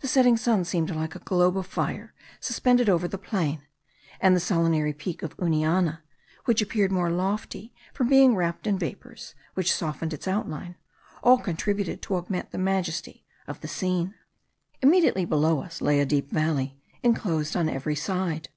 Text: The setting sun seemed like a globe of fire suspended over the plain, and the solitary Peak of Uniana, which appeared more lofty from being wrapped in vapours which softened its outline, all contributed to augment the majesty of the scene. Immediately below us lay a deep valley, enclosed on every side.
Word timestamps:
The 0.00 0.08
setting 0.08 0.36
sun 0.36 0.64
seemed 0.64 0.90
like 0.90 1.14
a 1.14 1.20
globe 1.20 1.56
of 1.56 1.64
fire 1.64 2.12
suspended 2.40 2.88
over 2.88 3.06
the 3.06 3.16
plain, 3.18 3.62
and 4.20 4.34
the 4.34 4.40
solitary 4.40 4.92
Peak 4.92 5.22
of 5.22 5.36
Uniana, 5.36 6.00
which 6.44 6.60
appeared 6.60 6.90
more 6.90 7.08
lofty 7.08 7.72
from 7.94 8.08
being 8.08 8.34
wrapped 8.34 8.66
in 8.66 8.76
vapours 8.80 9.36
which 9.54 9.72
softened 9.72 10.12
its 10.12 10.26
outline, 10.26 10.74
all 11.22 11.38
contributed 11.38 12.02
to 12.02 12.16
augment 12.16 12.50
the 12.50 12.58
majesty 12.58 13.24
of 13.46 13.60
the 13.60 13.68
scene. 13.68 14.16
Immediately 14.82 15.24
below 15.26 15.62
us 15.62 15.80
lay 15.80 16.00
a 16.00 16.04
deep 16.04 16.32
valley, 16.32 16.76
enclosed 17.04 17.54
on 17.54 17.68
every 17.68 17.94
side. 17.94 18.48